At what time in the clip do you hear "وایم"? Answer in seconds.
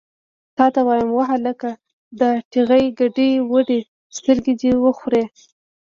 0.87-1.09